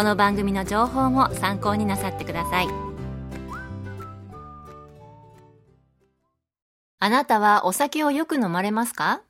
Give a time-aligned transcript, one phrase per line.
[0.00, 2.68] この番組の情報も参考になさってください
[6.98, 9.20] あなたはお酒をよく飲まれますか？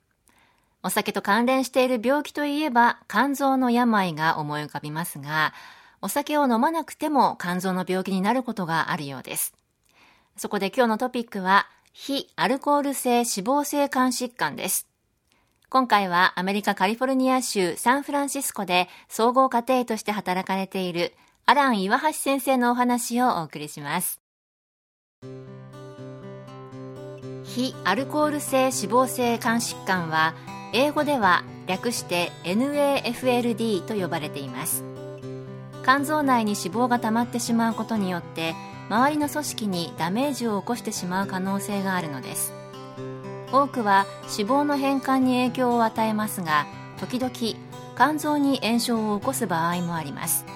[0.85, 5.55] お酒と関連している病気といえば肝臓の病が思い浮かびますが、
[6.03, 9.55] お酒を飲まなくても肝臓の病気になることがあるようです。
[10.37, 14.87] そこで今日のトピックは、非アルコール性脂肪性肝疾患です。
[15.71, 21.15] 今回はアメリカカリフォルニア州サンフランシスコで総合家庭として働かれている
[21.47, 24.21] アラン岩橋先生のお話をお送りします。
[27.45, 30.35] 非アルコール性脂肪性肝疾患は
[30.73, 34.85] 英語では略して NAFLD と呼ばれています
[35.83, 38.55] 肝臓内に脂肪が溜まってしまうことによって
[38.89, 42.60] 周りの組織にダメージを起こしてしまう可能性があるのです
[43.53, 44.07] 多くは
[44.37, 46.67] 脂肪の変換に影響を与えますが
[46.99, 47.33] 時々
[47.97, 50.47] 肝臓に炎症を起こす場合もあります。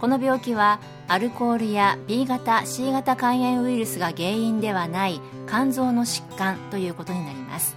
[0.00, 7.76] この病気はアルコールや B 型 C 型肝炎ウイルスが原因ではない肝臓の疾患ということになります。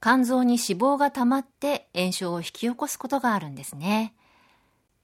[0.00, 4.14] 肝臓に脂肪が溜まって炎症を引き起こすことがあるんですね。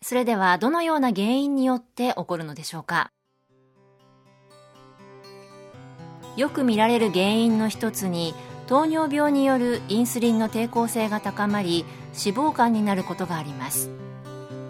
[0.01, 3.11] それではどのような原因によって起こるのでしょうか？
[6.37, 8.35] よく見られる原因の一つに
[8.67, 11.85] 糖尿病によるインスリンの抵抗性が高まり
[12.25, 13.91] 脂肪肝になることがあります。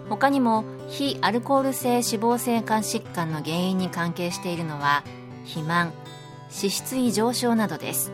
[0.09, 5.03] 他にも非アルコール性脂肪性肝疾患の原因に関係しているのは
[5.45, 5.93] 肥満
[6.55, 8.11] 脂質異常症などです。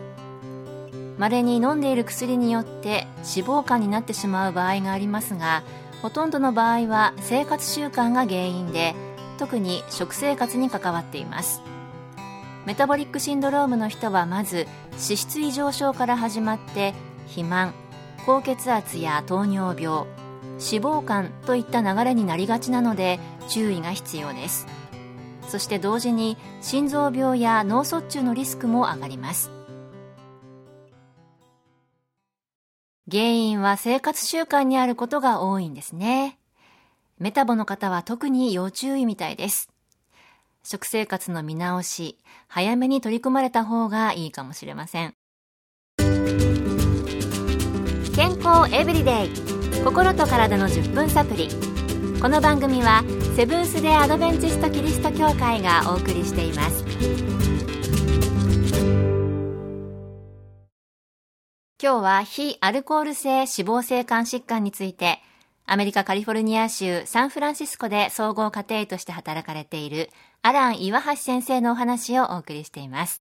[1.18, 5.62] 稀に飲んでいる薬によって脂肪肝になってしまう場合がありますが
[6.00, 8.94] ほとんどの場合は生活習慣が原因で
[9.38, 11.60] 特に食生活に関わっています。
[12.66, 16.94] メタボリックシンドロームの人はまず脂質異常症から始まって
[17.26, 17.72] 肥満
[18.26, 20.06] 高血圧や糖尿病
[20.60, 24.66] 脂肪肝といった流れになりがちなので注意が必要です。
[25.48, 29.50] そして同時に心臓病や脳卒中のリスクも上がります。
[33.10, 36.38] 原因は生活習慣にあることが多いんですね。
[37.18, 39.69] メタボの方は特に要注意みたいです。
[40.62, 45.14] 食生活の見直し早めに取り組まれた方がいいかもしれません。
[48.14, 49.30] 健康エブリデイ
[49.82, 51.48] 心と体の10分サプリ。
[52.20, 53.02] この番組は
[53.34, 56.84] セブンス・デ・アドベンチスト・キリスト教会がお送りしています。
[61.82, 65.22] 今日は非アルコール性脂肪性肝疾患について
[65.72, 70.10] アメリカカリフォルニア州サンフランシスコで総合家庭医として働かれている
[70.42, 73.22] アラン岩橋先生のお話をお送りしています。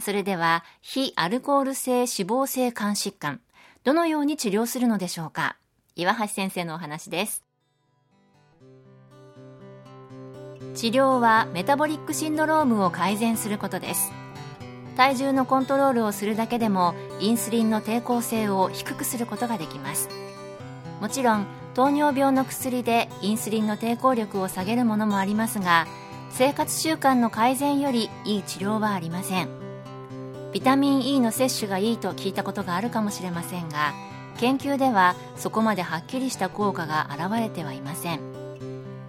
[0.00, 3.40] それでは非アルコール性脂肪性肝疾患
[3.84, 5.56] どのように治療するのでしょうか？
[5.94, 7.44] 岩橋先生のお話です。
[10.74, 14.10] 治療はメタボリックシンドロームを改善することです。
[14.96, 20.08] 体重のコントロールをするだけでもインスリンの抵抗性を低くすることができます。
[21.00, 25.86] もちろん糖尿病の薬でインスリンの抵抗力を下げるものもありますが
[26.30, 29.48] 生活習慣の改善よりいい治療はありません。
[30.52, 33.92] ビタミン E の摂取がいいと聞いたことがあるかもしれませんが
[34.38, 38.20] 研究ではそこまではっきりした効果が現れてはいません。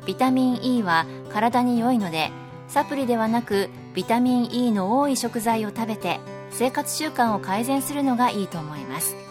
[0.05, 2.31] ビタミン E は体に良いので
[2.67, 6.19] サプリではなくビタミン E の多い食材を食べて
[6.51, 9.28] 生活習慣を改善するのがいいと思います。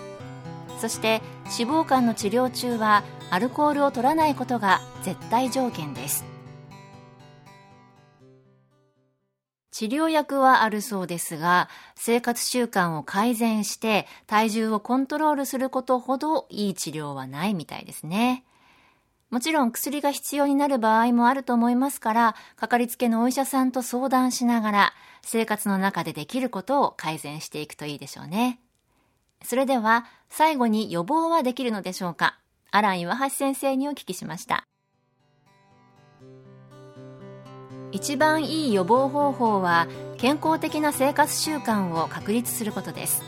[0.78, 1.20] そして
[1.58, 6.24] 脂肪肝の治療中はアルコールを取らないことが絶対条件です
[9.78, 18.44] 治療薬はあるそうですが、生活習慣を改善して体重をコントロールすることほどいい治療はないみたいですね。
[19.30, 24.92] もちろん薬が必要になる場合もあると思いますから、かかりつけのお医者さんと相談しながら、
[25.22, 28.58] 生活の中でできることを改善していくといいでしょうね。
[29.44, 32.38] それでは、最後に予防はできるのでしょうか？
[32.70, 34.64] アラン岩橋先生にお聞きしました。
[37.92, 39.86] 一番いい予防方法は、
[40.18, 43.22] 健康的な生活習慣を確立することです。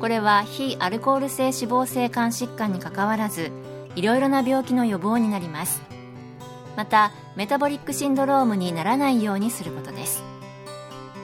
[0.00, 3.50] これは非アルコール性脂肪性肝疾患にかかわらず、
[3.96, 5.82] いろいろな病気の予防になります
[6.76, 10.22] またメタボリックシンドロームにならないようにすることです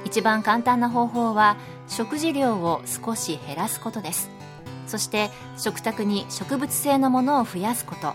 [0.04, 1.56] 一番簡単な方法は
[1.88, 4.30] 食事量を少し減らすことです。
[4.86, 8.14] そして食卓に植物性のものを増やすこと。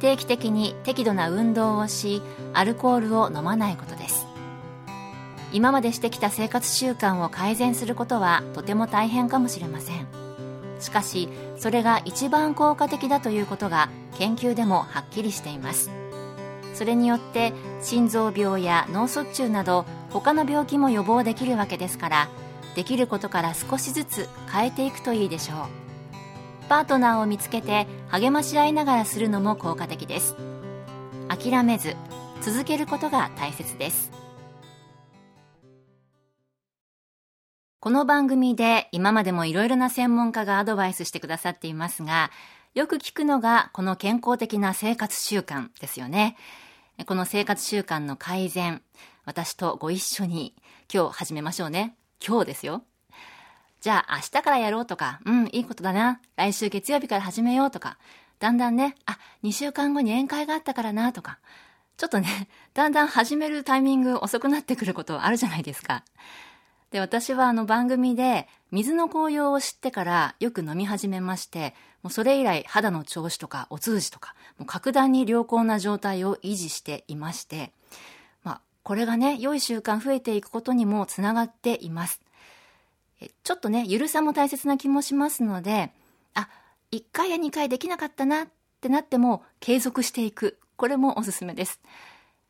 [0.00, 2.22] 定期的に適度な運動をし
[2.54, 4.26] アルコールを飲まないことです。
[5.52, 10.06] 今までしてきた生活習慣を改善することはとても大変かもしれません。
[10.80, 11.28] しかし
[11.58, 15.90] それが一番効果的だということが研究でもはっきりしています。
[16.72, 22.28] それによって心臓病や脳卒中など他の病気も予防できるわけですから
[22.74, 25.58] できることから少しずつ変えていくといいでしょう
[26.68, 30.36] パートナーを見つけて励まし合いながらするのも効果的です
[31.28, 31.96] 諦めず
[32.42, 34.20] 続けることが大切です
[37.82, 42.30] この番組で今までもいろいろな専門家がアドバイスしてくださっていますが、
[42.74, 46.36] よく聞くのがこの健康的な生活習慣ですよね。
[47.06, 48.82] この生活習慣の改善、
[49.24, 50.54] 私とご一緒に
[50.92, 51.96] 今日始めましょうね。
[52.26, 52.84] 今日ですよ。
[53.80, 56.20] じゃあ明日からやろうとか、うん、いいことだな。
[56.36, 57.96] 来週月曜日から始めようとか、
[58.38, 61.38] だんだんね、あ、2週間後に宴会があったからなとか、
[61.96, 66.04] ちょっとね、 だんだん始めるタイミング遅くなってくることあるじゃないですか。
[66.90, 77.72] で、私はあの番組で水の紅葉を知ってからよく飲み始めまして、もうそれ以来肌の調子とかお通じとか、もう格段に良好な状態を維持していまして、
[78.82, 82.20] これがね、良い習慣増えていくことにもつながっています。
[83.44, 85.92] ちょっとね、ゆるさも大切な気もしますので、
[86.34, 86.48] あ、
[86.92, 88.48] 1回や2回できなかったなっ
[88.80, 90.58] てなっても継続していく。
[90.76, 91.80] これもおすすめです。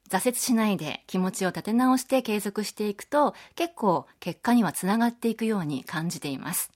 [0.09, 6.71] 挫折しないで気持ちを立て直して継続していくと結構結果にはつながっていくように感じています。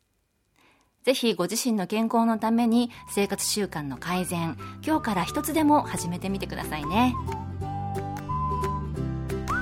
[1.03, 4.57] ぜひご自身の健康のために生活習慣の改善、
[4.87, 7.15] 今日から一つでも始めてみてくださいね。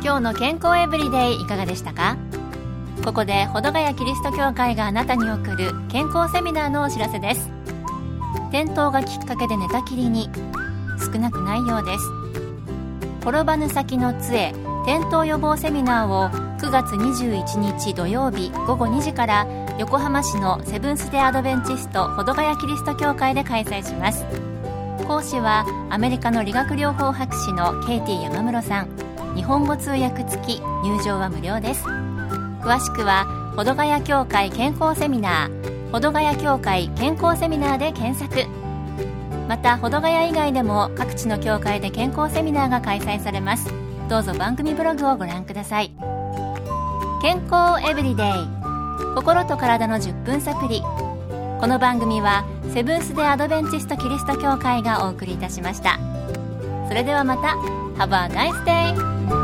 [0.04, 2.16] 今日の健康エブリデイいかがでしたか？
[3.04, 7.50] ここで保土ヶ谷キリスト教会があなたに送る健康セミナーのお知らせです。
[8.48, 10.28] 転倒がきっかけで寝たきりに
[10.98, 12.04] 少なくないようです。
[13.20, 14.52] 転ばぬ先の杖
[14.84, 16.28] 転倒予防セミナーを
[16.58, 19.46] 9月21日土曜日午後2時から
[19.78, 24.24] 横浜市のセブンス・デ・アドベンチスト保土ヶ谷キリスト教会で開催します
[25.06, 29.01] 講師はアメリカの理学療法博士のケイティ山室さん
[29.34, 31.84] 日本語通訳付き入場は無料です。
[31.84, 33.26] 詳しくは
[33.56, 38.48] 保土ヶ谷協会健康セミナー保土ヶ谷協会健康セミナーで検索。
[39.48, 43.72] また保土ヶ谷以外でも各地の教会で健康セミナーが開催されます。
[44.08, 45.92] どうぞ番組ブログをご覧ください。
[47.20, 48.26] 健康エブリデイ。
[49.14, 50.80] 心と体の10分サプリ
[51.60, 55.98] この番組はセブンス・デ・アドベンチスト・キリスト教会がお送りいたしました。
[56.88, 57.81] それではまた。
[57.96, 59.41] Have a nice day!